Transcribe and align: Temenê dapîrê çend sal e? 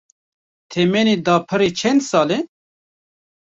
Temenê 0.71 1.15
dapîrê 1.25 1.69
çend 1.79 2.01
sal 2.09 2.29
e? 2.37 2.39